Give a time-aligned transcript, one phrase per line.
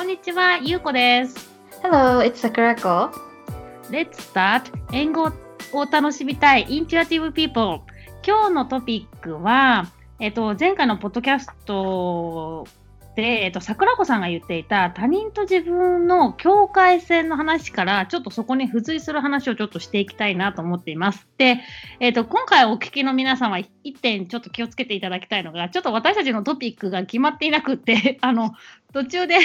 [0.00, 1.50] こんにちは、ゆうこです。
[1.82, 3.10] Hello, it's Sakurako.
[3.90, 5.30] Let's start 英語
[5.74, 7.80] を楽しみたい Intuitive People
[8.26, 12.66] 今日のトピックは、えっと、前回のポッドキャスト
[13.20, 21.28] で、えっと、桜子さんが言っていた他人と自分の境界線の話からちょっとそこに付随する話をちょっとしていきたいなと思っています。
[21.36, 21.58] で、
[21.98, 23.68] えっと、今回お聞きの皆様一
[24.00, 28.52] 点ちょっと気をつけていただきたいのがちょっと私たちのトピックが決まっていなくって あの
[28.92, 29.36] 途中で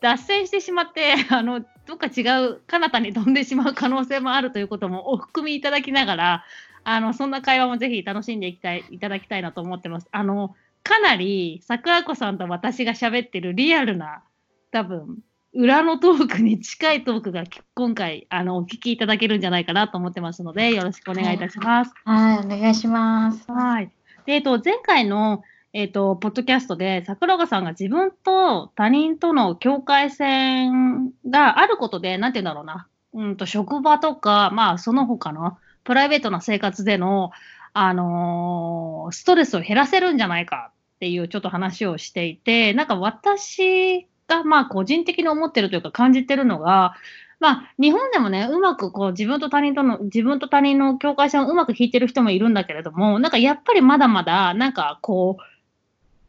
[0.00, 6.44] 脱線してしまって あのどっか違う彼方に飛んでしまう可能性もあるということもお含みいただきながら
[6.84, 10.08] あのそんな会話もぜひ楽しんでいきたいいただきたいなと思ってます。
[10.12, 14.22] あのかなり桜子さんと私が喋ってるリアルな
[14.70, 15.18] 多分
[15.54, 21.94] 裏のトークに近いトークが今回あのお聞きいただけるんじゃないかなと思ってますのでよろしくお願いいたします。
[22.04, 23.50] はい、お願いします。
[23.50, 23.90] はい。
[24.26, 25.42] で、えっと、前回の、
[25.76, 37.32] えっと、ポッドキャストで、桜川さんが自分と他人との境界線があることで、なんて言うんだろうな、うんと、職場とか、まあ、その他のプライベートな生活での、
[37.72, 46.94] あのーストレスを減らせるんじゃないかっていうちょっと話をしていて、なんか私が、まあ、個人的に思ってるというか感じてるのが、
[47.40, 55.53] まあ、日本でもね、うまくこう自分と他人との、自分と他人の境界線をうまく引いてる人もいるんだけれども、なんかやっぱりまだまだ、なんかこう、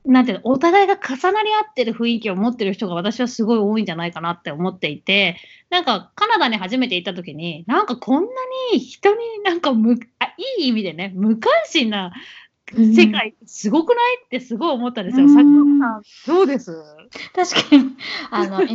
[0.06, 5.38] なんていうの、お互いが重なり合ってる雰囲気を持ってる人が私はすごい多いんじゃないかなって思っていて、
[5.70, 8.30] なんかカナダに初めて行った時に、なんかこんな
[8.74, 10.26] に人になんかむあ、
[10.60, 12.14] いい意味でね、無関心な
[12.72, 15.26] 世界すごくないってすごい思ったんですよ。
[15.26, 15.34] うん。
[15.34, 15.44] さっ
[16.28, 16.84] どうです。
[17.34, 17.96] 確かに、
[18.32, 18.58] あの、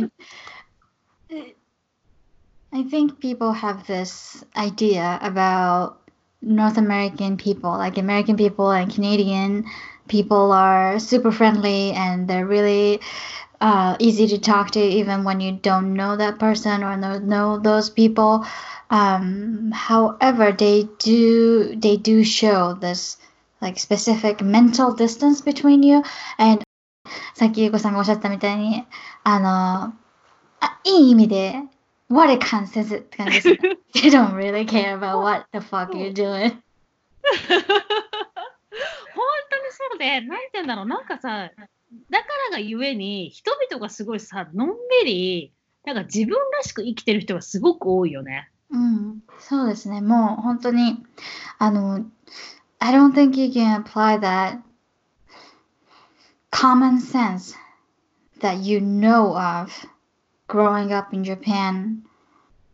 [2.73, 5.95] I think people have this idea about
[6.41, 9.65] North American people, like American people and Canadian
[10.10, 13.00] people are super friendly and they're really
[13.60, 17.58] uh, easy to talk to even when you don't know that person or know, know
[17.58, 18.46] those people.
[18.90, 23.16] Um, however, they do they do show this
[23.60, 26.02] like specific mental distance between you
[26.38, 26.62] and
[27.34, 28.84] さっきゆうこさんがおっしゃったみたいに、
[29.22, 29.94] あの、
[30.60, 31.54] あいい意味で、
[32.08, 33.48] 我関せずって感じです。
[33.94, 36.56] They don't really care about what the fuck you're doing.
[39.71, 41.51] そうで、なんて言うんだろう、なんかさ、
[42.09, 44.69] だからがゆえに、人々がすごいさ、のん
[45.03, 45.53] びり、
[45.85, 48.49] なんか自分らしく生きてる人がすごく多いよね。
[48.69, 50.01] うん、そうですね。
[50.01, 51.03] もう本当に、
[51.57, 52.05] あの、
[52.79, 54.59] I don't think you can apply that
[56.51, 57.55] common sense
[58.39, 59.71] that you know of
[60.47, 62.03] growing up in Japan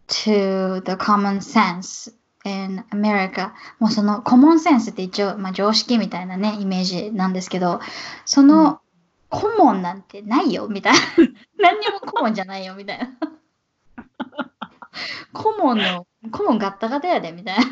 [0.08, 2.12] to the common sense
[2.48, 3.52] in America.
[3.80, 7.80] もうそのコモンセンスって一応、まあ、常識みたいなね、イメージなんですけど、
[8.26, 8.80] その
[9.30, 11.00] コモンなんてないよみたいな。
[11.60, 13.10] 何にもコモンじゃないよみたいな。
[15.34, 17.66] コモンの、コモンガッタガタやでみたいな。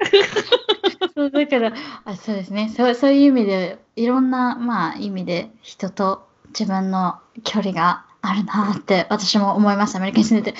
[1.14, 1.72] そうだから
[2.04, 2.94] あ、そうですねそう。
[2.94, 10.58] そういう意味で、いろんな、まあ、意味で人と自分の距離があるなって私も思いました、アメリカに住んでて。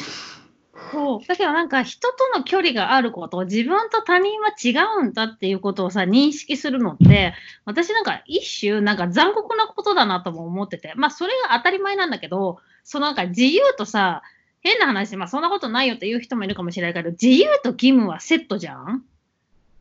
[0.93, 1.27] そう。
[1.27, 4.71] だけどなんか人との距離があること、自分と他人は違
[5.01, 7.35] うんだっていうことをさ、認識するのって、
[7.65, 14.23] 私なんか一種、なんか残酷なことだなとも思ってて、まあそれが当たり前なんだけど、そのなんか自由とさ、
[14.61, 19.05] 変な話、まあそんなことないよっていう人もいるかもしれないけど、自由と義務はセットじゃん？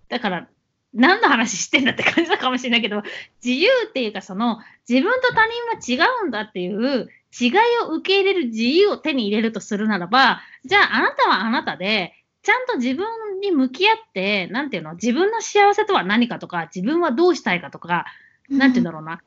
[0.09, 0.47] だから、
[0.93, 3.03] 何の話してんだって感じだかもしれないけど、
[3.43, 5.45] 自由っていうかその、自分と他
[5.79, 7.51] 人は違うんだっていう、違い
[7.83, 13.05] を受け入れる自由を手に入れるとするならば、じゃああなたはあなたで、ちゃんと自分
[13.41, 18.05] に向き合って、なんていうの、自分の幸せとは何かとか、自分はどうしたいかとか、
[18.49, 19.21] なんていうんだろうな、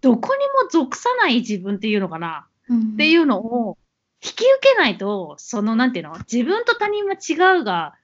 [0.00, 2.80] どこにも属さない自分っていうのかな、うん。
[2.94, 3.78] っていうのを
[4.22, 7.94] 引き受けないと、その、なんていうの、自分と他人は違うが、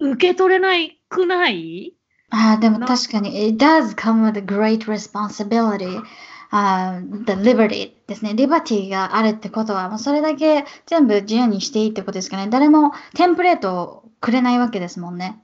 [0.00, 1.94] 受け取れないくない？
[2.30, 2.86] あーでもな。
[2.86, 6.00] 確かに、it does come with a great responsibility.
[6.50, 8.30] あー the liberty ですね。
[8.32, 12.48] liberty があるってことは、もうそれだけ全部自由にしていいってことですかね。
[12.48, 15.42] 誰もテンプレートをくれないわけですもんね。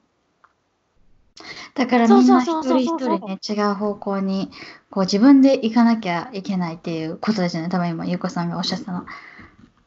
[1.75, 4.51] だからみんな一そうそう人一人ね、違う方向に
[4.91, 7.69] こう自分で行かなきゃいけないっていうことですよね。
[7.69, 9.05] 多分今、ゆうこさんがおっしゃってたの。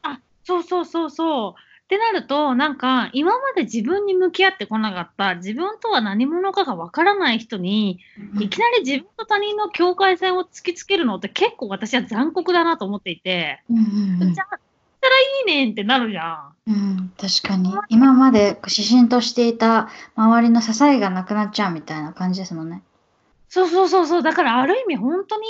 [0.02, 1.67] あ、そうそうそうそう。
[1.88, 7.98] ってなると、なんか、今まで自分に向き合ってこなかった、自分とは何者かがわからない人に、
[8.38, 14.60] いきなり自分と他人の境界線を突きつけるのって結構私は残酷だなと思っていて、うんうんうんじゃあ、っ
[15.00, 16.52] たらいいねんってなるじゃん。
[16.66, 17.74] うん、確かに。
[17.88, 22.82] 今まで指針としていた周りの支えがなくなっちゃうみたいな感じですもんね。
[23.48, 24.22] そうそうそうそう。
[24.22, 25.46] だからある意味本当に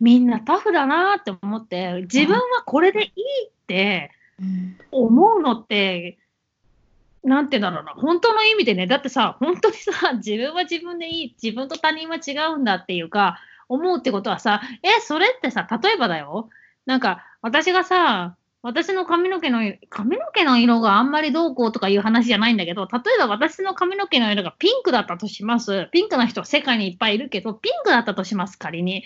[0.00, 3.10] みんなタフだなって思って、自分はこれでいい
[3.48, 4.23] っってうん
[4.90, 6.18] 思うのって、
[7.22, 13.38] なんて言うんだろうな、本当の意味でね、だってさ、本当にさ、自分は自分でいい、自分と他人は違うんだっていうか、
[13.68, 16.50] 思うってことはさ、え、それってさ、例えばだよ、
[16.84, 19.60] なんか、私がさ、私の髪の毛の、
[19.90, 25.88] 髪の毛の色があんまりどうこうとかいう話じゃないんだけど、例えば私の髪の毛の色がピンクだったとします。
[25.92, 29.04] ピンクな人は世界にいっぱいいるけど、ピンクだったとします、仮に。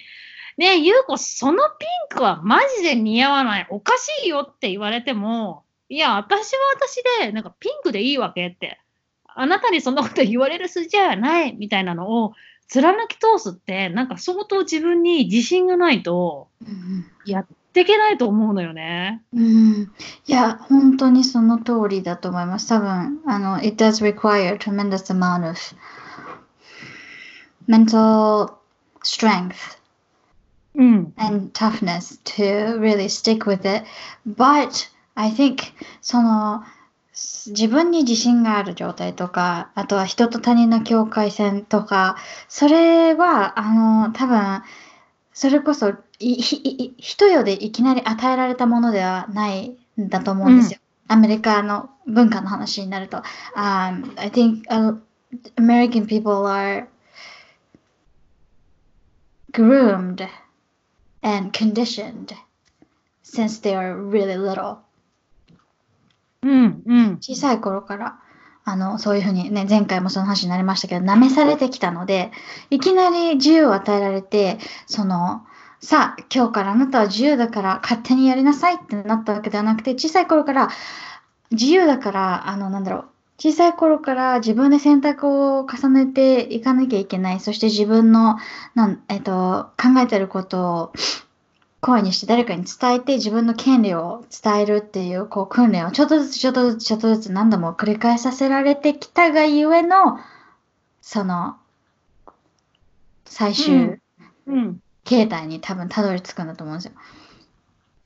[0.58, 3.66] ねえ、ゆうこ、そのピンクはマジで似合わない。
[3.70, 8.80] おかしいよって言われても、いや、私は私で、なんかピンクでいいわけって。
[9.24, 12.32] あなたにそんなこと言われる筋合いはないみたいなのを
[12.66, 19.22] 貫き通すって、なんか相当自分に自信がないとうんやっていけないと思うのよね。
[19.32, 19.92] うん
[20.26, 22.68] いや、本当にその通りだと思います。
[22.68, 25.56] 多分、あの、it does require tremendous amount of
[27.68, 28.54] mental
[29.04, 29.78] strength
[30.78, 31.12] うん。
[31.16, 33.84] and toughness to really stick with it.
[34.26, 36.62] But I think その
[37.12, 42.16] す自分に自信がある状態とか、あとは人と他人の境界線とか、
[42.48, 44.62] それはあの多分
[45.32, 50.78] それこそ人よでいきなり与えられたものではないんだと思うんですよ。
[51.08, 53.18] アメリカの文化の話になると。
[53.56, 54.96] Um, I think、uh,
[55.56, 56.86] American people are
[59.52, 60.28] groomed
[61.28, 62.34] and conditioned
[63.22, 64.78] since they are really little.
[66.42, 66.82] うん。
[66.86, 67.18] うん。
[67.20, 68.18] 小さい頃から
[68.64, 72.30] あのそういうふうにね前回もその話になりましたけど舐めされてきたので
[72.70, 75.46] いきなり自由を与えられてその
[75.80, 80.68] さあ今日からあなたは自由だから勝手にやりなさいってなったわけではなくて小さい頃から
[81.50, 83.04] 自由だからあのなんだろう
[83.38, 88.36] 小さい頃から自分で選択を重ねていかなきゃいけないそして自分の
[88.74, 90.92] なん、えっと、考えてることを
[91.80, 100.18] 声にして誰かに伝えて自分の権利を伝えるっていうこう訓練をちょっとずつちょっとずつちょっとずつ何度も繰り返させられてきたがゆえの
[101.00, 101.56] その
[103.24, 104.00] 最終うん
[104.48, 104.80] うん。
[105.04, 106.92] 形態に多分たどり着くんだと思うんですよ。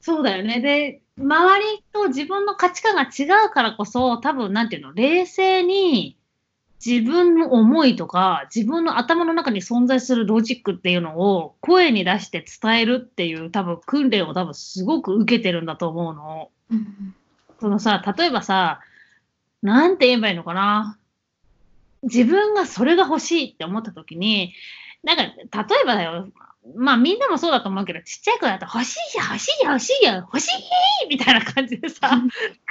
[0.01, 0.61] そうだよね。
[0.61, 6.17] で、周りと自分の価値観が違うからこそ、多分、なんていうの、冷静に
[6.85, 16.51] 自分の思いとか、自分の頭の中に存在するロジックっていうのを声に出して伝えるっていう多分訓練を多分すごく受けてるんだと思うの。
[17.61, 18.81] そのさ、例えばさ、
[19.63, 20.99] なんて言えばいいのかな。
[22.03, 24.53] 自分がそれが欲しいって思った時に、
[25.05, 25.31] なんか、例
[25.83, 26.29] えばだよ、
[26.77, 30.49] まあみんなもそうだと思うけど、ちっちゃい子だと欲しいよ、欲しいよ、欲しいよ、欲し
[31.05, 32.23] いみたいな感じでさ、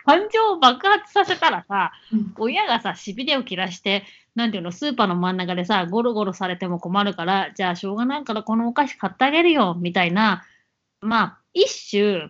[0.06, 2.34] 感情を爆発させたらさ、うん。
[2.38, 10.44] 親がさ、しびれを切らして、なんていうの、スーパーの真ん中でさ、ゴロゴロされても困るから、じゃあしょうがないからこのお菓子買ってあげるよ、みたいな、
[11.02, 12.30] まあ、一種、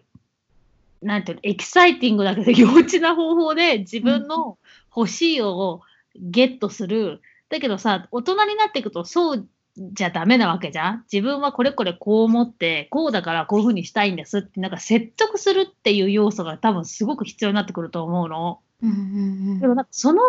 [1.01, 4.57] なんていうの、エキサイティングだけど幼稚な方法で自分の
[4.95, 5.81] 欲しいを
[6.15, 7.21] ゲットする。
[7.49, 18.59] だけどさ、大人になっていくとそうじゃダメなわけじゃん自分はこれこれこう思って、こうだからこういうふうにしたいんですって、なんか説得するっていう要素が多分すごく必要になってくると思うの。
[18.83, 20.21] うんうんでもなんかその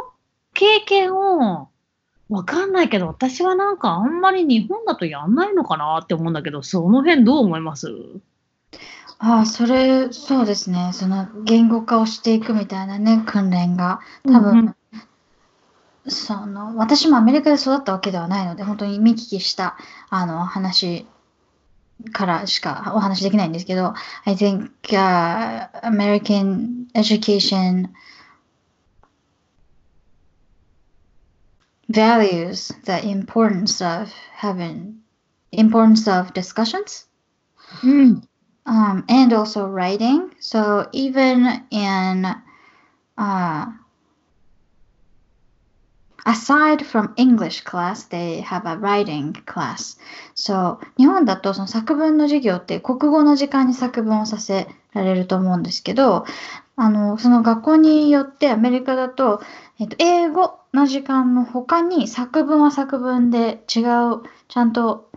[0.55, 1.69] 経験を、
[2.29, 7.89] わかんないけど、私はなんかあんまり日本だとやんないのかなって思うんだけど、その辺どう思います？
[9.19, 10.91] ああ、それ、そうですね。
[10.95, 14.01] その言語化をしていくみたいなね、訓練が。
[14.27, 14.77] 多分、うん
[16.08, 19.78] その、私もアメリカで育ったわけではないので、本当に見聞きした、
[20.10, 21.06] あの、話
[22.14, 23.94] からしかお話しできないんですけど、
[24.26, 27.90] I think、uh, American education
[31.90, 34.94] values the importance of having,
[35.52, 37.08] importance of discussions.
[37.84, 38.28] うん。
[38.68, 40.36] um, and also writing.
[40.40, 42.26] So even in
[43.18, 43.66] uh,
[46.25, 49.99] aside from English class, they have a writing class.
[50.35, 56.25] So 日本だとその作文の授業って国語の時間に作文をさせられると思うんですけど、
[56.77, 59.43] あのその学校によってアメリカだと、
[59.79, 65.11] えっと、英語の時間の他に作文は作文で違うちゃんと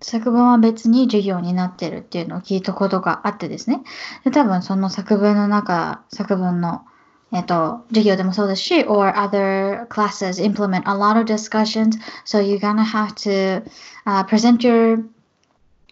[0.00, 3.82] 作文は別に授業になってるっていうのを聞いたことがあってですね。
[4.24, 6.82] で多分その作文の中、作文の、
[7.33, 15.03] えっと、授業でもそうですし、or other classes implement a lot of discussions, so you're gonna have to、uh, present your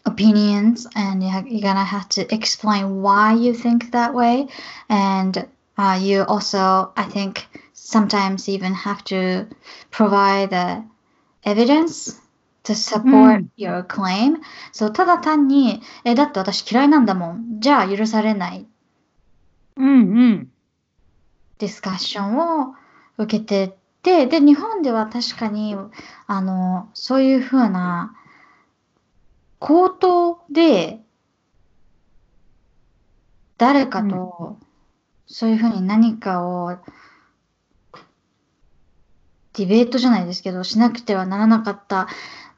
[0.03, 4.47] opinions and you ha- you're gonna have to explain why you think that way.
[4.89, 9.47] And uh, you also, I think, sometimes even have to
[9.91, 10.83] provide the
[11.45, 12.19] evidence
[12.63, 14.41] to support うん your claim.
[14.73, 17.61] そうただ単に、え、だって私嫌いなんだもん。
[17.61, 18.67] じゃあ許されない。
[19.77, 19.91] うんう
[20.33, 20.51] ん。
[21.64, 22.74] ディスカッションを
[23.16, 25.74] 受けてて、で、日本では確かに、
[26.26, 28.14] あの、そういうふうな、
[29.58, 31.00] 口頭で、
[33.56, 34.58] 誰かと、
[35.26, 36.76] そういうふうに何かを、
[39.54, 42.08] ディベートじゃないですけど、しなくてはならなかった、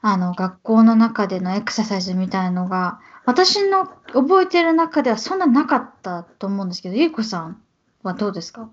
[0.01, 7.61] あの、学校の中でのエクササイズみたいのが、私の覚えてる中ではそんななかったと思うんですけど、ゆうこさん
[8.03, 8.69] はどうですか？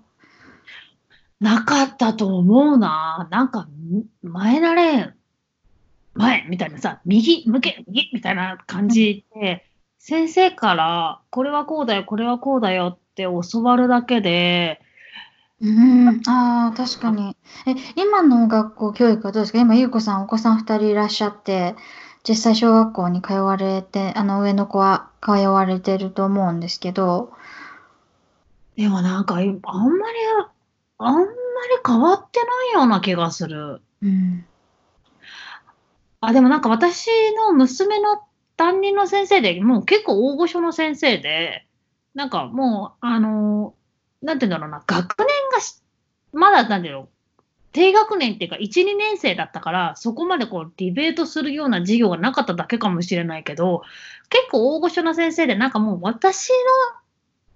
[1.45, 3.27] なかったと思うな。
[3.29, 5.13] なんか、ん前なれ、
[6.15, 9.63] 前みたいなさ、右、向け、右みたいな感じで、
[9.99, 14.81] 先生から、これはこうだよ、これはこうだよって教わるだけで、
[15.61, 17.37] うん、ああ、確かに。
[17.65, 19.59] え、今の学校教育はどうですか？
[19.59, 21.75] 今、ゆうこさん、お子さん二人いらっしゃって、
[22.27, 27.31] 実際小学校に通われて、あの、上の子は通われてると思うんですけど、
[28.75, 29.59] でもなんか、あんまり、
[30.97, 31.27] あんまり
[31.85, 33.81] 変わってないような気がする。
[34.01, 34.45] うん、
[36.21, 38.21] あ、でもなんか私の娘の
[38.57, 41.65] 担任の先生で、もう結構大御所の先生で、
[42.13, 43.73] なんかもう、あの、
[44.21, 45.81] なんて言うんだろうな、学年がし
[46.33, 47.09] まだなんだよ、
[47.75, 53.83] 低学年っていうか、1、2年生だったから、そこまでこう、ディベートするような授業がなかっただけかもしれないけど、
[54.29, 56.51] 結構大御所な先生で、なんかもう私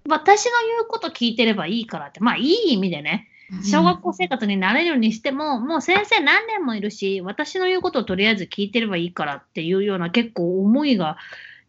[0.06, 3.29] の、私の言うこと聞いてればいいからって、まあいい意味でね、
[3.64, 11.18] 小学校生活になれるにしても、もう先生何年もいるし、私の言うことをとりあえず聞いてればいいからっていうような結構思いが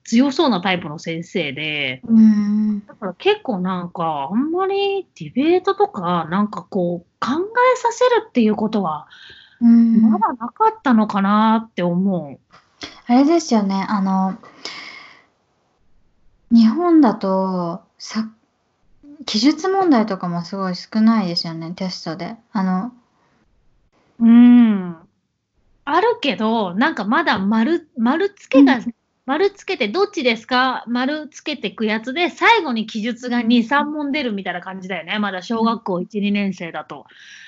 [0.05, 7.41] 強そうなタイプの先生で、うん、だから結構なんかあんまりディベートとかなんかこう考
[7.75, 9.07] えさせるっていうことは
[9.61, 12.39] うん、まだなかったのかなって思う。
[13.07, 14.39] あれですよね、あの、
[16.51, 18.29] 日本だと、さ、
[19.27, 22.37] 記述問題とかもすごい少ないですよね、テストで。
[22.53, 22.93] あの、
[24.19, 24.97] うん。
[25.85, 28.81] あるけど、なんかまだ丸、丸つけが、
[29.27, 30.85] 丸つけてどっちですか？
[30.89, 35.19] 丸つけてくやつで、最後に記述が2、3問出るみたいな感じだよね。
[35.19, 37.07] まだ小学校1、2年生だと。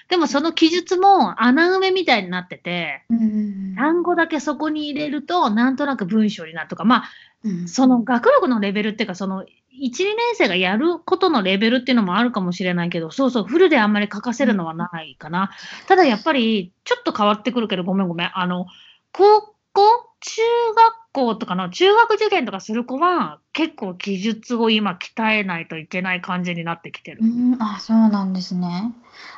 [0.08, 7.10] でもその記述も穴埋めみたいになってて、うん、単語だけそこに入れると、なんとなく文章になるとか、まあ、
[7.44, 15.50] うんその学力のレベルっていうか、その1、2年生がやることのレベルっていうのもあるかもしれないけど、そうそう、フルであんまり書かせるのはないかな。
[15.86, 18.30] ただやっぱり、ちょっと変わってくるけど、ごめんごめん。
[18.38, 18.66] あの、
[19.12, 19.82] 高校、
[20.20, 20.42] 中
[20.76, 27.24] 学校とかの中学受験とかする子は、結構記述を今鍛えないといけない感じになってきてるう。
[27.24, 28.92] ん、あ、そうなんですね。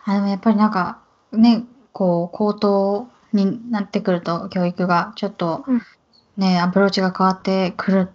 [0.04, 1.00] あ、でもやっぱりなんか、
[1.32, 5.82] ね、こう、高等になってくると、教育がちょっとうん、
[6.36, 8.08] ね、アプローチが変わってくるん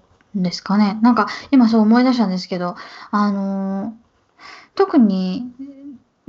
[0.44, 1.00] ですかね。
[1.02, 2.76] なんか、今そう思い出したんですけど、
[3.12, 4.10] あのー
[4.80, 5.52] 特に、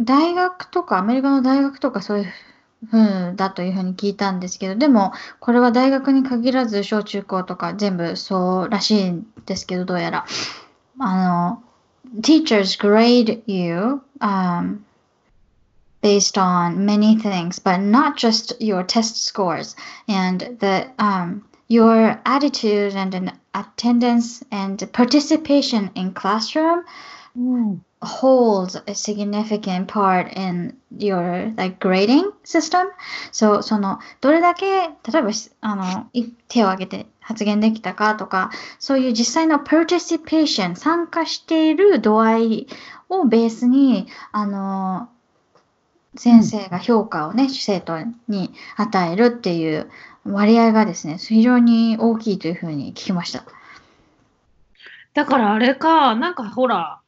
[0.00, 2.26] 大学とか、アメリカの大学とかそういう
[2.90, 10.26] 風だというふうに聞いたんですけど、でも、これは大学に限らず、小中高とか全部そうらしいんですけど、どうやら。
[10.98, 11.62] あの、
[12.20, 14.80] teachers grade you um,
[16.02, 19.76] based on many things, but not just your test scores
[20.08, 26.84] and the um, your attitude and an attendance and participation in classroom
[27.36, 27.82] うん。
[28.02, 32.88] holds a significant part in your like grading system.
[33.30, 42.66] So そのどれだけ例えばしあのい手を挙げて発言できたかとかそういう実際の participation 参加している度合い
[43.10, 45.08] をベースにあの
[46.16, 47.96] 先生が評価をね、生徒
[48.26, 49.90] に与えるっていう
[50.24, 53.44] 割合がですね非常に大きいというふうに聞きました。
[55.14, 57.00] だからあれか、なんかほら、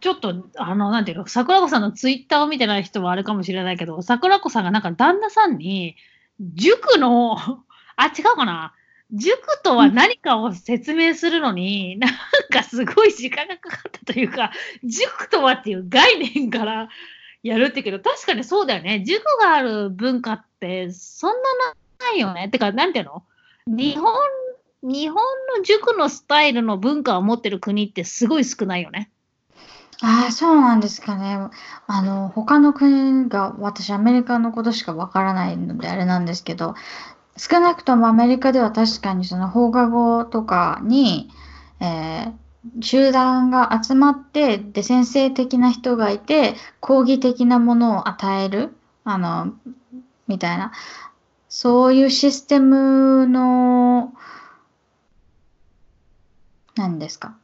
[0.00, 5.96] ちょっと、あの、なんていうの、桜子さんのツイッターを見てない人はあれかもしれないけど、桜子さんがなんか旦那さんに、
[6.40, 7.36] 塾の、
[7.96, 8.74] あ、違うかな。
[9.12, 12.10] 塾とは何かを説明するのに、なん
[12.50, 14.50] かすごい時間がかかったというか、
[14.82, 16.88] 塾とはっていう概念から
[17.42, 19.04] やるってけど、確かにそうだよね。
[19.06, 21.38] 塾がある文化って、そんな
[22.12, 22.48] ないよね。
[22.48, 23.22] てか、なんていうの？
[23.66, 24.14] 日本、
[24.82, 25.16] 日本
[25.56, 29.10] の塾のスタイルの文化を持ってる国ってすごい少ないよね。
[30.02, 31.38] ああ、そうなんですかね。
[31.86, 36.74] あの、他の国が、私、アメリカのことしかわからないので、あれなんですけど、
[37.36, 41.30] 少なくともアメリカでは確かにその放課後とかに、
[41.80, 42.32] えー
[42.80, 49.52] 集団が集まって、で、先生的な人がいて、講義的なものを与える、あの、
[50.28, 50.72] みたいな、
[51.56, 54.12] そういうシステムの、
[56.74, 57.36] 何ですか？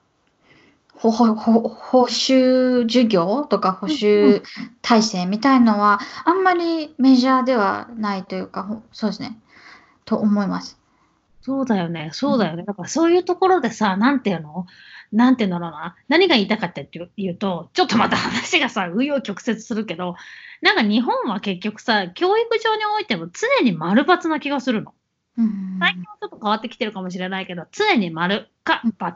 [0.96, 4.42] ほほほ補修授業とか補修
[4.82, 9.38] 体制みたいのはあんまりメジャーではないというか、ほそうですね。
[10.04, 10.76] と思います。
[11.42, 12.64] そうだよね、そうだよね。
[12.64, 14.66] だからそういうところでさ、なんていうの？
[15.12, 15.96] なんていうんだろうな。
[16.08, 20.14] 何が言いたかったっていうと、ちょっとまた話がさ、紆余曲折するけど、
[20.62, 24.94] なんか日本は結局さ、教育上においても常に丸抜な気がするの。
[25.38, 29.14] うん最近はちょっと変わってきてるかもしれないけど、常に丸か×。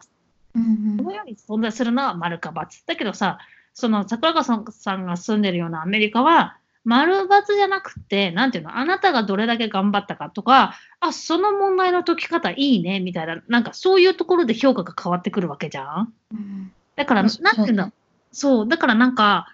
[0.57, 2.83] うんこのように存在するのは丸か×。
[2.87, 3.39] だけどさ、
[3.73, 4.57] その桜川さ
[4.97, 16.13] んが住んでるようなアメリカは、丸×じゃなくて、なんていうの、あなたがどれだけ頑張ったかとか、あ、その問題の解き方いいね、みたいな、なんかそういうところで評価が変わってくるわけじゃん。
[16.33, 17.93] うんだから、なんそていうんだ、
[18.33, 19.49] そう、だからなんか、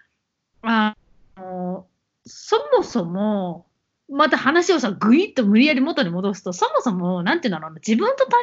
[0.62, 0.94] あ
[1.36, 1.86] の、
[2.26, 3.66] そもそも、
[4.08, 8.36] また話をさ、ぐいっと無理やり元に戻すと、そもそも、なんていうんだろうな、自分と他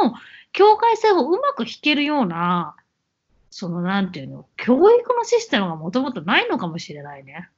[0.00, 0.14] 人の
[0.52, 2.76] 境界線をうまく引けるような、
[3.50, 7.48] その、なんていうの、教育のシステムがもともとないのかもしれないね。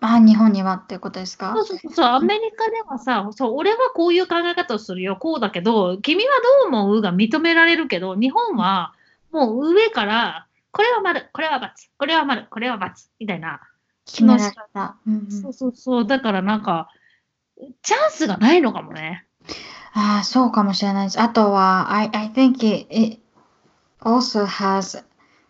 [0.00, 1.54] あ、日本にはってことですか？
[1.56, 6.30] そうそうそう、アメリカではさ、そう、俺はこういう考え方をするよ、こうだけど、君は
[6.62, 8.94] どう思うが認められるけど、日本は
[9.32, 13.60] もう上から、これは丸、これは×、これは丸、これは×、みたいな。
[14.06, 14.96] 決められた。
[15.06, 16.88] うんうんそうそうそう、だからなんか、
[17.82, 19.26] チャンスがないのかもね。
[19.92, 21.20] ああ、そうかもしれないです。
[21.20, 23.20] あとは、I, I think it, it
[24.00, 25.02] also has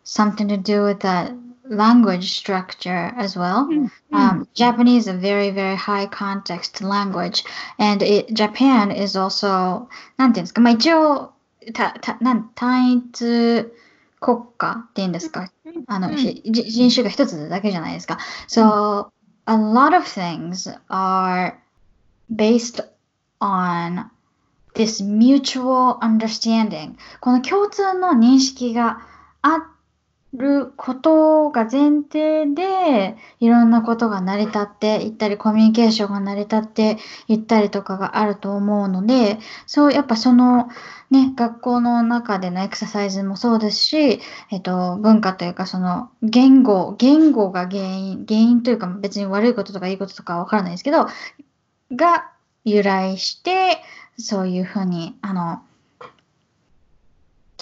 [0.04, 1.34] something to do with the
[1.67, 3.69] language structure as well.
[4.11, 7.43] Um, Japanese is a very, very high context language.
[7.79, 11.33] And it, Japan is also, なんていうんですか、まあ一応、
[11.73, 13.71] たたなん単一
[14.19, 15.49] 国家っていうんですか、
[15.87, 18.17] あの、うんひじ人種が一つだけじゃないですか。
[18.47, 19.11] So,
[19.45, 21.55] a lot of things are
[22.33, 22.83] based
[23.39, 24.09] on
[24.75, 26.95] this mutual understanding.
[27.19, 29.01] この共通の認識が
[29.41, 29.69] あ
[30.34, 40.68] ることが前提で、いろんなことが成り立っていったり、コミュニケーションが成り立っていったりとかがあると思うので、そう、やっぱその、
[41.10, 51.06] ね、学校の中でのエクササイズもそうですし、えっと、文化というか、その、言語、言語が原因、原因というか別に悪いこととかいいこととかわからないですけど、
[51.94, 52.30] が
[52.64, 53.78] 由来して、
[54.18, 55.62] そういうふうに、あの、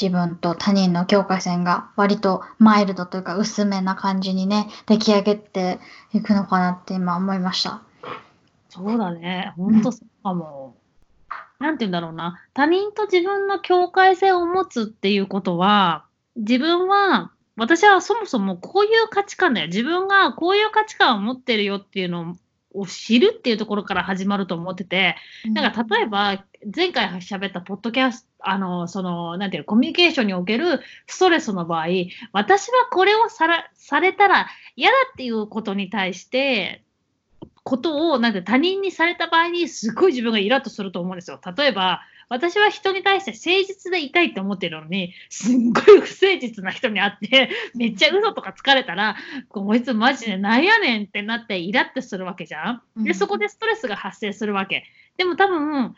[0.00, 5.78] 自分と他人の境界線が割とマイルドというか薄めな感じにね、出来上げて
[6.12, 7.82] いくのかなって今思いました。
[8.68, 9.54] そうだね。
[9.56, 10.76] ほんとそうかも。
[11.58, 12.38] なんて言うんだろうな。
[12.52, 16.04] 他人と自分の境界線を持つっていうことは、
[16.36, 19.68] 自分は、私はそもそもこういう価値観だよ。
[19.68, 22.36] 自分がこういう価値観を持ってるよっていうのを
[22.84, 31.86] 知るっていうところから始まると思ってて、なんか例えば、前回喋ったポッドキャスト、あの、その、なんていうの、コミュニケーションにおけるストレスの場合、
[32.32, 36.82] 私はこれをさらされたら嫌だっていうことに対して、
[37.62, 41.40] ことを、なんて他人にされた場合に、すごい自分がイラッとすると思うんですよ。
[41.56, 49.16] 例えば、私は人に対して誠実でいたいって思ってるのに、すっごい不誠実な人に会って、 めっちゃ嘘とかつかれたら、
[49.48, 52.82] こいつマジでなんやねんってなってイラッとするわけじゃん。
[52.96, 54.84] で、うんそこでストレスが発生するわけ。
[55.16, 55.94] でも多分、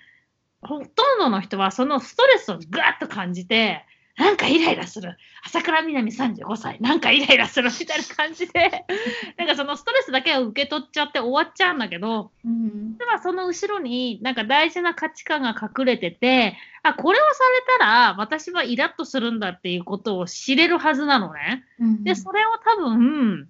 [0.61, 3.85] ほとんどの人はそのストレスをぐわっと感じて、
[4.19, 5.17] なんかイライラする。
[5.47, 6.81] 朝倉みなみ35歳。
[6.81, 8.85] なんかイライラするみたいな感じで、
[9.39, 17.45] なんかそのストレスだけを受け取っちゃって終わっちゃうんだけど、うん実はその後ろになんか大事な価値観が隠れてて、あ、これをさ
[17.79, 21.65] れたら私はイラッとするんだっていうことを知れるはずなのね。
[21.79, 23.49] うんで、それを多分、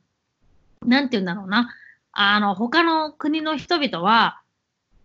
[0.84, 1.74] なんて言うんだろうな。
[2.12, 4.42] あの、他の国の人々は、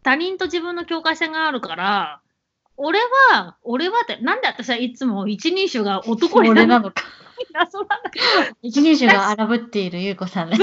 [0.03, 2.19] 他人と自分の境界線があるから、
[2.77, 2.99] 俺
[3.31, 6.91] は、俺はって、なんで私はいつも一人称が男になの？
[6.91, 7.03] か。
[8.61, 10.57] 一人称が荒ぶっているゆうこさんね。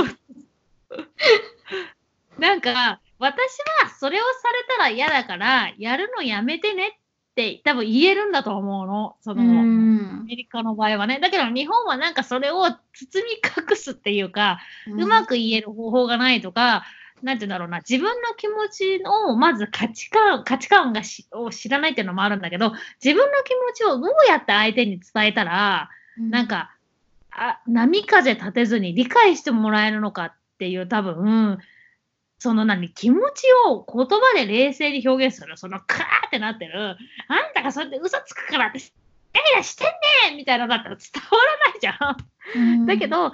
[2.38, 6.92] なんか、私はそれをされたら嫌だから、やるのやめてねっ
[7.34, 9.16] て多分言えるんだと思うの。
[9.20, 11.18] その、うんアメリカの場合はね。
[11.20, 12.76] だけど日本はなんかそれを包
[13.24, 16.84] み隠すっていうか、うまく言える方法がないとか、
[17.22, 26.74] なんて言うんだろうな、自分の気持ちを、まず価値観、価値観がしを知らないっていうのもあるんだけど、自分の気持ちをどうやって相手に伝えたら、なんか、
[27.30, 31.58] あ波風立てずに理解してもらえるのかっていう多分、
[32.38, 36.96] その何、気持ちを言葉で冷静に表現する、そのカーってなってる、
[37.28, 38.82] あんたがそうやって嘘つくからって、イ
[39.34, 42.80] ライラしてんねんみたいなのだったら伝わらないじゃん。
[42.80, 42.86] うん。
[42.86, 43.32] だけど、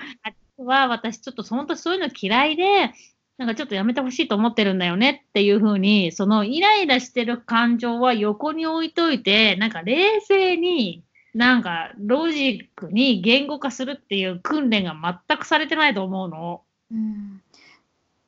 [0.58, 2.92] は私ちょっと本当そういうの嫌いで、
[3.38, 14.94] なんかちょっとやめてほしいと思ってるんだよねっていうふうに、そのイライラしてる感情は横に置いといて、なんか冷静になんかロジックに言語化するっていう訓練が
[15.28, 16.62] 全くされてないと思うの。
[16.90, 17.42] うん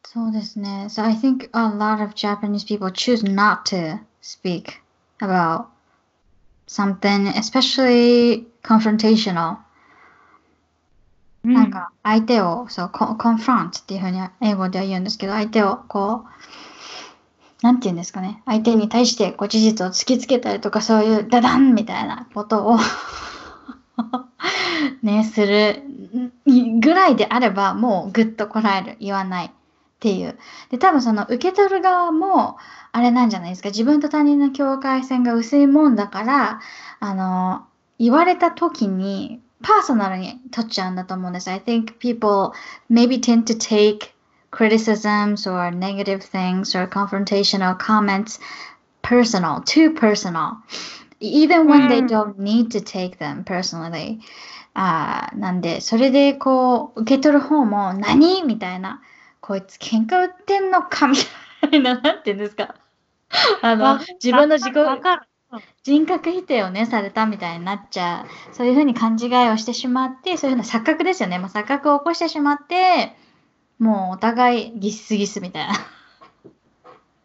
[0.05, 0.87] そうですね。
[0.89, 4.81] So I think a lot of Japanese people choose not to speak
[5.21, 5.67] about
[6.67, 9.59] something, especially confrontational.
[11.55, 16.29] なんか相手をそうココンフロントっていうふうに英語では言うんですけど相手をこう
[17.63, 18.43] なんて言うんですかね。
[18.47, 22.79] 相手に対してこう事実を突きつけたりとかそういうダダンみたいなことを
[25.03, 25.83] ねする
[26.81, 28.97] ぐらいであればもうぐっとこらえる。
[29.01, 29.51] 言わないっ
[29.99, 30.39] ていう。
[30.71, 32.59] で多分その受け取る側も
[32.93, 33.71] あれなんじゃないですか。
[33.71, 36.61] 自分と他人の境界線が薄いもんだから
[37.01, 37.65] あの
[37.99, 41.51] 言われた時にパーソナルに取っちゃうんだと思うんです。
[41.51, 42.53] I think people
[42.91, 44.13] maybe tend to take
[44.51, 48.41] criticisms or negative things or confrontational comments
[49.03, 50.59] personal, too personal,
[51.21, 54.21] even when they うん don't need to take them personally.
[54.75, 59.03] あーなんで、それでこう、受け取る方も何みたいな、
[59.41, 61.17] こいつ喧嘩売ってんのかみ
[61.71, 62.75] たいな、なんて言うんですか。
[63.63, 65.28] あのわ自分の自己わかる。
[65.83, 73.15] 人格否定をねされたみたいになっちゃうそういうふうに勘違いをしてしまってそういうふうな錯覚ですよね、まあ、錯覚を起こしてしまって
[73.79, 75.75] もうお互いギスギスみたいな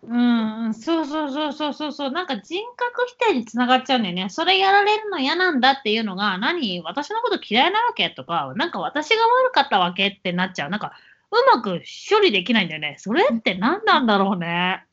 [0.08, 4.30] うんうん、そうそうそうそうそうそう、なんか人格否定につながっちゃうんだよね。
[4.30, 10.70] それやられるの嫌なんだっていうのが、何私のこと嫌いなわけとか、なんか私が悪かったわけってなっちゃう。
[10.70, 10.94] なんか、
[11.32, 12.96] うまく処理できないんだよね。
[13.00, 14.84] それって何なんだろうね。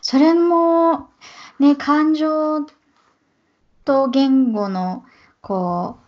[0.00, 1.08] それも
[1.62, 2.66] ね感情
[3.84, 5.04] と言語の
[5.40, 5.98] こ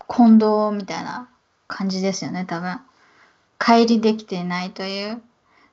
[0.00, 1.28] う混同みたいな
[1.68, 2.80] 感じですよね多分。
[3.58, 5.22] 乖離できていないという。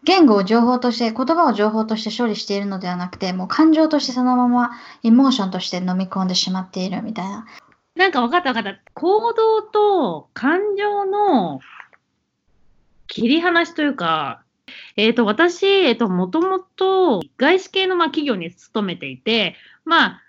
[0.03, 4.71] 言語を情報として言葉を情報として処理しているのではなくてもう感情としてそのまま
[5.03, 7.45] エモーションとして飲み込んでしまっているみたいな。
[7.95, 8.79] なんか分かった分かった。
[8.93, 11.59] 行動と感情の
[13.07, 14.43] 切り離しというか、
[14.95, 19.55] えっ、と、私、えっ、と、もともと外資系のまあ企業に勤めていて、
[19.85, 20.21] まあ、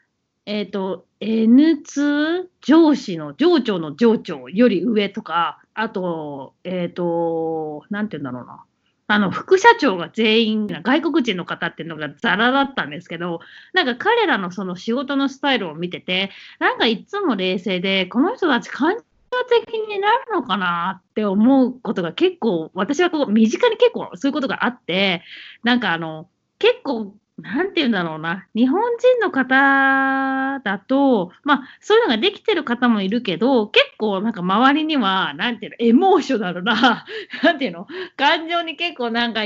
[0.47, 8.65] えっ、と、N2 上司の上長の上長より上とか、あと、えっ、と、なんて言うんだろうな。
[9.13, 13.41] あの、副社長が全員外国人の方っていうのがザラだったんですけど、
[13.73, 18.99] なんか彼らのその仕事のスタイルを見てて、なんかいつも冷静で、この人たち感
[19.49, 25.23] 的になるのかなって思うことが結構、私はこう身近に結構そういうことがあって、
[25.63, 37.07] なんかあの、結構、なんて言うんだろうな、日本人の方だと、まあ、そういうのができてる方もいるけど、結構なんか周りには、なんていうの、エモーショナルな、
[37.43, 39.43] なんていうの、感情に結構なんか、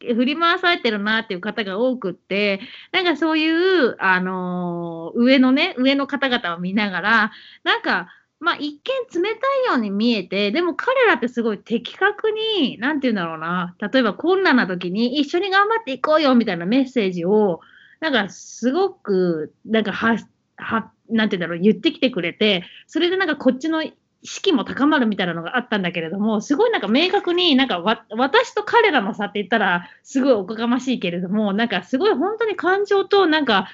[0.00, 2.60] 振り回されてるなっていう方が多くって、
[2.92, 7.32] なんかそういう、あのー上のね、上の方々を見ながら、
[7.64, 8.08] なんか、
[8.40, 8.80] まあ一
[9.14, 17.60] 見冷たいように見えて、でも彼らってすごい的確に、なんて言うんだろうな、例えば困難な時に一緒に頑張っていこうよみたいなメッセージを、
[18.00, 20.16] なんかすごく、なんかは、
[20.56, 23.84] は、なんて言うんだろう、言ってきてくれて、それでなんかこっちの
[24.22, 33.68] 士気も高まるみたいなのがあったんだけれども、すごいなんか明確になんか私と彼らの差って言ったらすごいおこがましいけれども、なんかすごい本当に感情となんか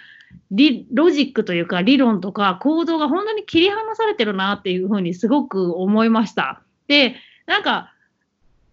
[0.92, 6.62] ロジックというか理論とか行動が本当に切り離されてるなっていうふうにすごく思いました。
[6.88, 7.92] で、なんか、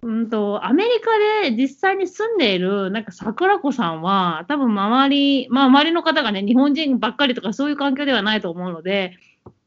[0.01, 9.17] うんと、アメリカで実際に住んでいる、なんか桜子さんは、多分周り、まあ周りの方がね、日本人ばっかりとかそういう環境ではないと思うので、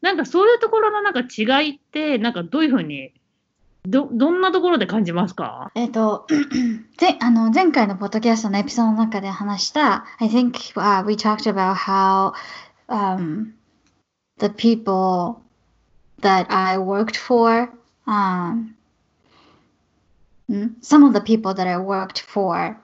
[0.02, 3.12] なんかそういうところのなんか違いって、なんかどういうふうに、
[3.86, 6.26] ど、どんなところで感じますかえっと、
[6.98, 12.32] ぜあの前回のポッドキャストのエピソードの中で話した、I think、uh, we talked about how、
[12.88, 13.52] um,
[14.38, 15.40] the people
[16.20, 17.70] that I worked for,
[18.06, 18.74] um,
[20.80, 22.76] some of the people that I worked for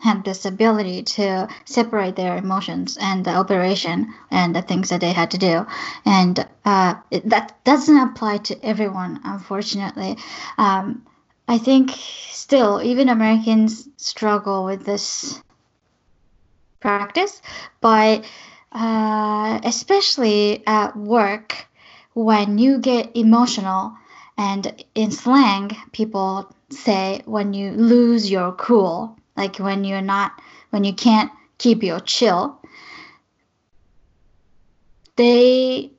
[0.00, 5.12] had this ability to separate their emotions and the operation and the things that they
[5.12, 5.66] had to do.
[6.04, 10.16] And uh, that doesn't apply to everyone, unfortunately.
[10.56, 11.04] Um,
[11.48, 15.42] I think still, even Americans struggle with this
[16.80, 17.42] practice,
[17.80, 18.24] but
[18.72, 21.66] uh, especially at work,
[22.12, 23.96] when you get emotional,
[24.36, 30.33] and in slang, people say when you lose your cool, like when you're not,
[30.69, 32.59] when you can't keep your chill,
[35.15, 35.91] they,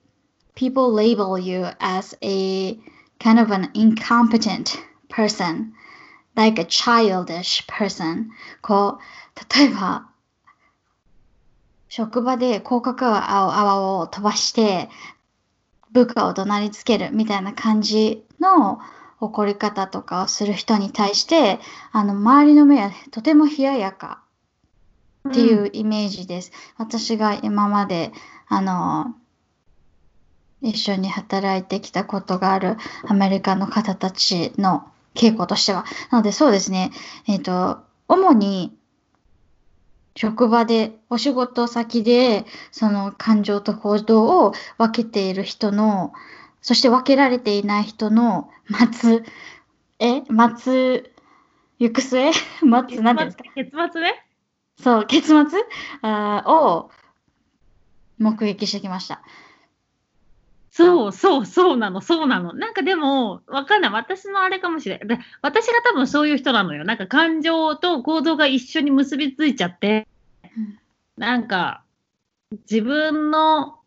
[0.54, 2.78] people label you as a
[3.18, 4.76] kind of an incompetent
[5.08, 5.74] person,
[6.36, 8.30] like a childish person.
[8.60, 10.08] こう、例えば、
[11.88, 14.88] 職場で口角泡を飛ばして、
[15.92, 18.80] 部下を怒鳴りつけるみたいな感じの
[19.19, 21.59] 怒り方とかをする人に対して、
[21.91, 24.23] あの、周りの目はとても冷ややか
[25.29, 26.51] っていうイメージです。
[26.77, 28.11] 私が今まで、
[28.47, 29.15] あの、
[30.61, 32.77] 一緒に働いてきたことがある
[33.07, 35.85] アメリカの方たちの傾向としては。
[36.11, 36.91] なのでそうですね、
[37.27, 38.77] えっ、と、主に
[40.15, 46.11] 職場で、お仕事先で、その感情と行動を分けている人の、
[46.61, 49.23] そして分けられていない人の待つ、
[49.99, 50.21] え？
[50.29, 51.13] 待つ、
[51.79, 52.31] 行く末？
[52.63, 53.43] 待つ、なんていうんですか？
[53.55, 54.25] 結末ね。
[54.81, 55.59] そう、結末？
[56.01, 56.91] あーを
[58.17, 59.21] 目撃してきました。
[60.71, 62.53] そうそうそうなの、そうなの。
[62.53, 63.91] なんかでも、わかんない。
[63.91, 65.07] 私のあれかもしれない。
[65.07, 66.85] で私が多分そういう人なのよ。
[66.85, 70.07] なんか感情と行動が一緒に結びついちゃって、
[70.57, 70.79] うん
[71.17, 71.83] なんか、
[72.71, 73.78] 自分の、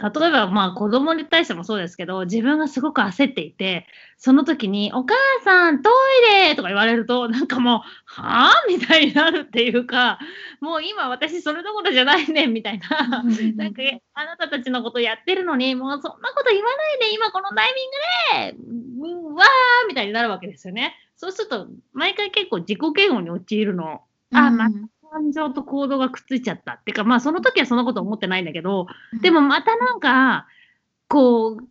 [0.00, 3.86] 例えばまあ子供に対してもそうですけど、自分がすごく焦っていて、
[4.16, 5.90] その時に、お母さんト
[6.34, 10.18] イレとか言われると、なんかもう、はぁみたいになるっていうか、
[10.60, 13.22] もう今私それどころじゃないねんみたいな。
[13.22, 13.82] なんか、
[14.14, 17.74] あなたたちのことやってるのに、もうそんなこと言わないで、今このタイ
[18.40, 20.94] ミングで、うわーみたいになるわけですよね。
[21.16, 24.02] そうすると、毎回結構自己嫌悪に陥るの。
[24.32, 24.76] あ、うんまた
[25.10, 26.74] 感情と行動がくっついちゃった。
[26.74, 28.86] っていうか、まあその時はそんなこと思ってないんだけど、
[29.20, 30.46] でもまたなんか、
[31.08, 31.68] こう、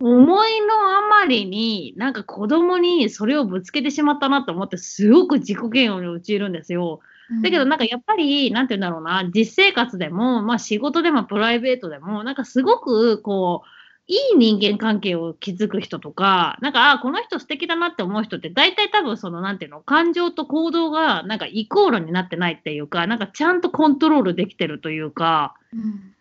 [0.00, 7.00] 思いのあまりに、なんか子供にそれをぶつけてしまったなと思って、すごく自己嫌悪に陥るんですよ。
[7.42, 13.68] だけどなんかやっぱり、なんて言うんだろうな、実生活でも、まあ仕事でもプライベートでも、なんかすごくこう、
[14.06, 26.14] いい人間関係を築く人とか、なんか、あこの人素敵だなって思う人って、大体多分その、なんていうの、感情と行動がなんかイコールになってないっていうか、なんかちゃんとコントロールできてるというか、うん。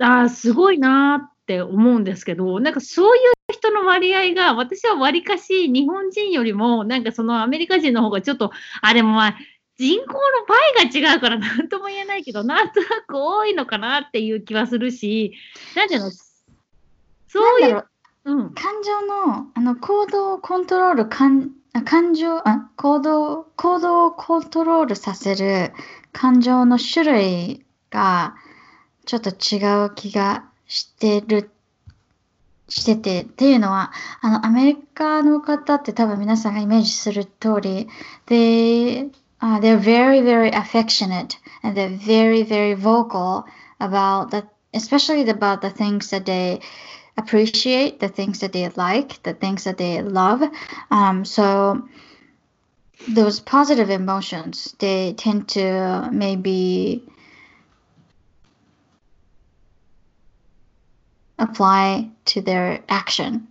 [0.00, 9.36] ああ、すごいなーって思うんですけど、なんかそういう人の割合が、私は割かし日本人よりも、なんかそのアメリカ人の方がちょっと、あ、でもまあ、
[9.78, 15.34] 人口の倍が違うから何とも言えないけど、なんとなく多いのかなっていう気はするし、
[15.74, 16.10] なんていうの、
[17.28, 17.86] そういう、う。
[18.26, 25.72] うん、感情のあの行動をコントロール感あ感情あ行動行動をコントロールさせる
[26.12, 28.34] 感情の種類が
[29.04, 31.50] ちょっと違う気がしてる
[32.68, 37.88] しててっていうのはあのアメリカの方って多分皆さんがイメージする通り
[38.26, 43.44] they、uh, they're very very affectionate and they're very very vocal
[43.78, 46.60] about the especially about the things that they
[47.17, 50.41] appreciate the things that they like, the things that they love.
[50.89, 51.87] Um, so
[53.07, 57.03] those positive emotions, they tend to maybe
[61.37, 63.47] apply to their action.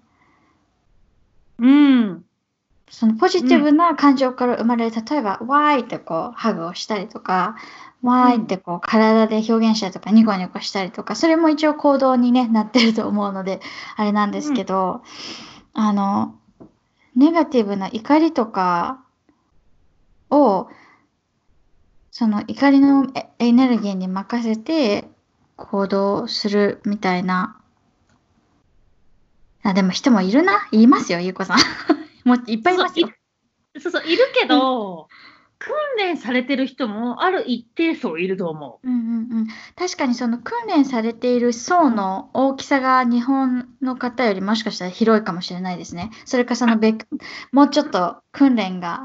[1.58, 2.24] うん、
[2.88, 7.56] そのポジティブな感情から生まれる、例えば、why ってこう、ハグをしたりとか、
[8.05, 13.59] why ってこう、体で表現したりとか、ニコニコしたりとか、それも一応行動に、ね、なってると思うので、
[13.95, 15.01] あれなんですけど、
[15.73, 16.35] あの、
[17.15, 19.03] ネガティブな怒りとか
[20.29, 20.69] を、
[22.11, 25.09] その怒りのエエネルギーに任せて
[25.57, 27.59] 行動するみたいな。
[29.63, 30.67] あ、でも人もいるな？
[30.71, 31.57] 言いますよ、ゆうこさん。
[32.23, 33.09] もういっぱいいますよ。
[33.81, 35.07] そうそう、いるけど、
[35.59, 46.11] 訓練されてる人もある一定数いると思うんうんうん、確かにその訓練されている層の大きさが日本の方よりもしかしたら広いかもしれないですね。
[46.25, 47.07] それかその別
[47.51, 49.03] もうちょっと訓練が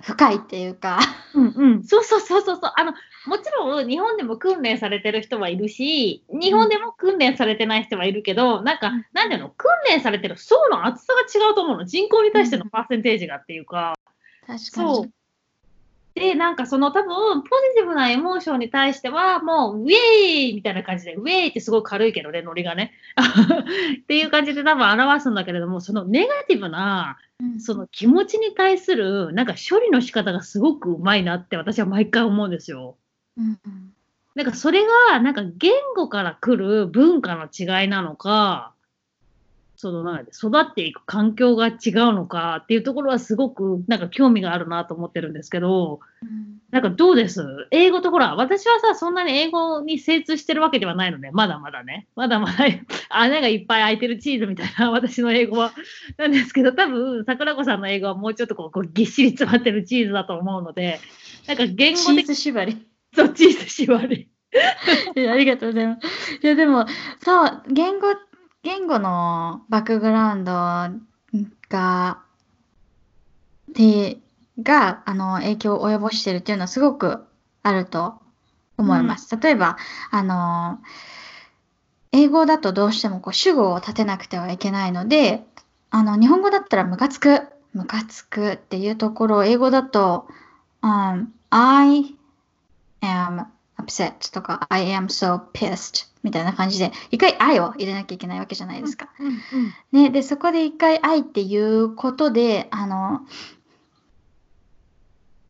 [0.00, 1.00] 深いっていうか。
[1.34, 1.40] う。
[1.40, 1.84] うんうん。
[1.84, 2.72] そうそうそうそうそう。
[2.76, 2.92] あの、
[3.26, 11.84] もちろん日本でも訓練されてる人はいるし、日本でも訓練されてない人はいるけど、なんかうん、なんていうの、訓練されてる層の厚さが違うと思うの。
[11.84, 13.94] 人口に対してのパーセンテージがっていうか。
[14.46, 15.10] 確かそうに。。
[16.14, 19.92] で、なんかその多分、ポジティブなエモーションに対しては、もう、ウェ
[20.50, 22.92] イみたいな感じで、ウェイってすごい軽いけどね、ノリがね。
[24.02, 32.96] っていう感じで多分表すんだけれども、そのネガティブな、うんその気持ちに対する、なんか処理の仕方がすごくうまいなって私は毎回思うんですよ。
[33.36, 33.92] うんうん
[34.34, 38.71] なんかそれが、なんか言語から来る文化の違いなのか、
[39.82, 41.76] そのなんか育っていく環境が違う
[42.12, 47.44] のかっていうところはすごくなんか興味があるなと思ってるんですけど、うんなんかどうです？
[47.70, 52.06] 英語とほら、私はさ、そんなに英語に精通してるわけではないので、まだまだね。
[52.16, 52.64] まだまだ
[53.10, 55.74] 穴がいっぱい開いてるチーズみたいな、私の英語は。
[56.16, 60.98] なんですけど、多分、桜子さんの英語はもうちょっとこう、こうぎっしり詰まってるチーズだと思うので、
[61.46, 62.86] なんか言チーズ縛り。
[63.14, 64.30] とチーズ縛り。
[65.30, 66.40] ありがとうございます。
[66.42, 66.86] いやでも
[67.20, 68.14] そう言語
[68.62, 70.52] 言語のバックグラウンド
[71.68, 72.22] が、
[73.68, 74.18] で、
[74.62, 77.24] が、あの、影響を及ぼしているっていうのはすごく
[77.64, 78.20] あると
[78.78, 79.36] 思います。
[79.36, 79.76] 例えば、
[80.10, 80.78] あの、
[82.12, 85.44] 英語だとどうしてもこう主語を立てなくてはいけないので、
[85.90, 87.40] あの、日本語だったらムカつく、
[87.72, 90.28] ムカつくっていうところを英語だと、
[90.82, 92.16] um, I
[93.00, 93.46] am
[93.82, 99.08] upset とか I am so pissed みたいな感じで、一回 I を入れなきゃいけないわけじゃないですか。
[99.90, 103.22] ね、で、そこで一回愛っていうことで、あの、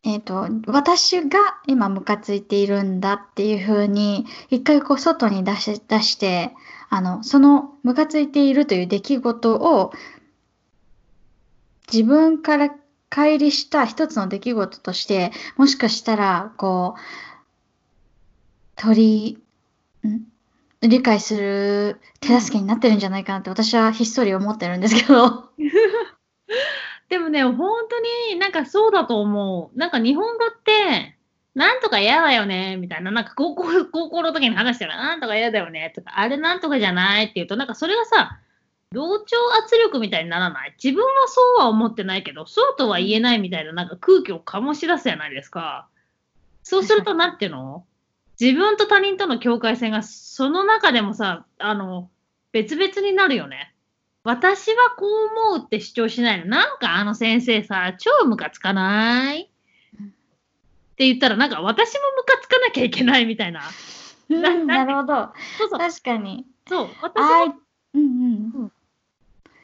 [0.05, 6.53] えっ、と、私が今ムカついているんだっていうふうに、一回こう外に出し、出して、
[6.89, 9.93] あの、そのムカついているという出来事を
[11.91, 12.69] 自分から
[13.09, 16.99] 乖離した一つの出来事として、もしかしたら、こう、
[18.75, 19.37] 取
[20.03, 20.21] り、ん？
[20.81, 25.49] 理解する手助けになってるんじゃないかなって私はひっそり思ってるんですけど。
[27.09, 27.57] でもね、本
[27.89, 27.99] 当
[28.33, 29.77] になんかそうだと思う。
[29.77, 31.15] なんか日本語って、
[31.55, 33.11] なんとか嫌だよね、みたいな。
[33.11, 38.39] なんか高校、高校の時に話したら、なんとか嫌だよね、とか、あれなんとかじゃないって言うと、なんかそれがさ、
[38.91, 40.73] 同調圧力みたいにならない？
[40.83, 45.87] 自分はそうは思ってないけど、そうとは言えないみたいななんか空気を醸し出すじゃないですか。
[46.63, 47.85] そうすると、なんていうの？
[48.39, 52.09] 自分と他人との境界線がその中でもさ、あの、
[52.51, 53.73] 別々になるよね。
[54.23, 56.45] 私はこう思うって主張しないの。
[56.45, 59.41] なんかあの先生さ、超ムカつかない？
[59.43, 63.61] って言ったら、なんか私もムカつかなきゃいけないみたいな。
[64.29, 65.33] ななるほど。
[65.57, 65.79] そうそう。
[65.79, 66.45] 確かに。
[66.67, 66.89] そう。
[67.01, 67.55] 私愛も、、
[67.95, 68.05] うんう
[68.65, 68.71] ん。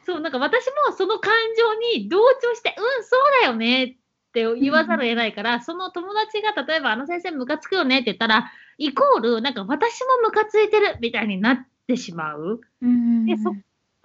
[0.06, 3.96] そう、なんか私もその感情に同調して、うん、そうだよねっ
[4.34, 12.62] て言わざるを得ないから、その友達が例えばあの先生ムカつくよねって言ったら、イコール、なんか私もムカついてるみたいになってしまう。
[13.26, 13.52] でそ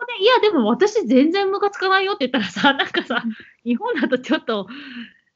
[0.07, 3.23] でいや、でも私全然ムカつかないよって言ったらさ、 なんかさ、
[3.65, 4.67] 日本だとちょっと、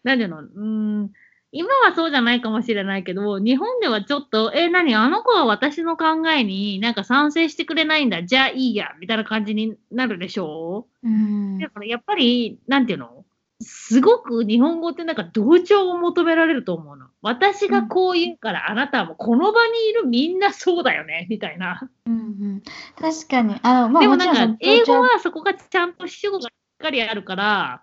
[0.05, 0.61] なんていうの、うー
[1.05, 1.11] ん、
[1.53, 4.95] 今はそうじゃないかもしれないけど、日本ではちょっと、え、何？
[4.95, 10.87] あの子は私の考えになんか賛成してくれないんだ、じゃあいいや、みたいな感じになるでしょ？
[11.03, 11.59] うん。
[11.59, 13.25] だからやっぱり、なんていうの？
[13.61, 17.07] すごく日本語ってなんか同調を求められると思うの。
[17.23, 21.89] 私がこう言うから、あなたはもうこの場にいるみんなそうだよね、みたいな。
[22.07, 22.63] うんうん
[23.01, 23.57] 確かに。
[23.63, 27.83] あの、まあ、でもなんか、英語はそこがちゃんと主語がしっかりあるから、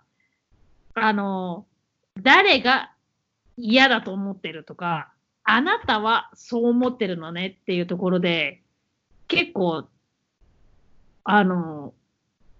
[0.94, 1.66] あの、
[2.18, 2.92] 誰が
[3.58, 5.12] 嫌だと思ってるとか、
[5.44, 8.62] あなたはそう思ってるのねっていうところで、
[9.28, 9.84] 結構、
[11.24, 11.92] あの、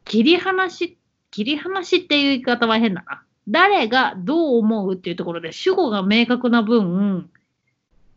[0.04, 0.95] 切り離し、
[1.36, 3.22] 切り離しっていう言い方は変だな。
[3.46, 7.28] 誰がどう思うっていうところで主語が明確な分、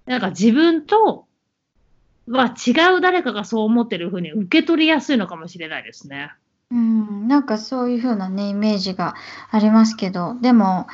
[0.05, 1.27] なんか自分と
[2.29, 6.31] は違う誰かがそう思ってるふうに受け取りやすいのかもしれないですね。
[6.71, 9.15] うん、なんかそういう風なね、イメージが
[9.51, 10.87] ありますけど、でも、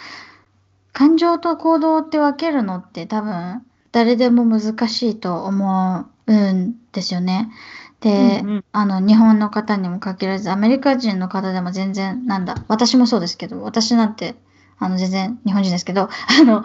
[0.94, 7.52] 感情と行動って分けるのって多分、誰でも難しいと思うんですよね。
[8.06, 8.66] で、うんうん。
[8.72, 14.36] あの、日本の方にも限らず、アメリカ人の方でも全然、なんだ、私もそうですけど、私なんて、
[14.78, 16.64] あの、全然日本人ですけど、あの、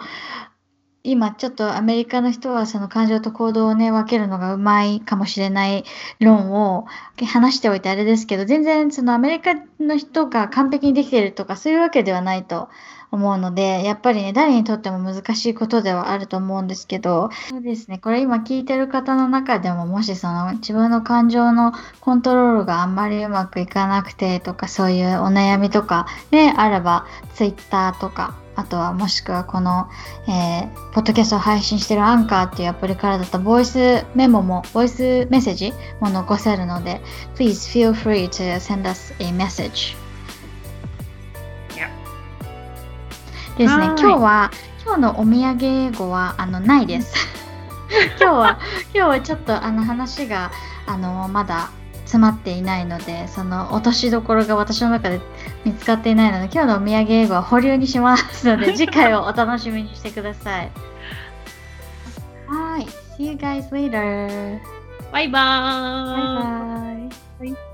[1.03, 5.83] 今ちょっとアメリカの人はその感情と行動をね、分けるのがうまいかもしれない
[6.19, 6.85] 論を
[7.25, 12.69] 話しておいてあれですけど、全然そのアメリカの人が完璧にできているとかそういうわけではないと
[13.11, 29.89] 思うので、やっぱりね、誰にとっても難しいことではあると思うんですけど、そうですね、これ今聞いてる方の中でも、もしその自分の感情のコントロールがあんまりうまくいかなくてとか、そういうお悩みとかね、あれば、Twitter とか、あとはもしくはこの、
[30.27, 37.01] えー、ポッドキャストを配信してるアンカーっていうアプリからだと、ボイスメモも、ボイスメッセージも残せるので、
[37.35, 39.97] please feel free to send us a message.
[43.61, 44.51] ですね、はい今日は、
[44.83, 47.13] 今日のお土産英語はあのないです。
[48.19, 48.59] 今日は、
[48.93, 50.51] 今日はちょっとあの話が
[50.87, 51.69] あのまだ
[52.05, 55.21] 詰まっていないので、その落としどころが私の中で
[55.63, 60.71] 見つかっていないので、今日のお土産英語は保留にしますので、 次回をお楽しみにしてください。
[62.47, 62.87] はい、
[63.19, 64.59] see you guys later.
[65.11, 67.09] バイバーイ。
[67.39, 67.70] バイバイ。